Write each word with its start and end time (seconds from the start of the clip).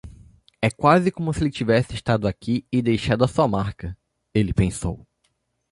É 0.59 0.69
quase 0.71 1.11
como 1.11 1.31
se 1.31 1.41
ele 1.43 1.51
tivesse 1.51 1.93
estado 1.93 2.27
aqui 2.27 2.65
e 2.71 2.81
deixado 2.81 3.27
sua 3.27 3.47
marca? 3.47 3.95
ele 4.33 4.51
pensou. 4.51 5.05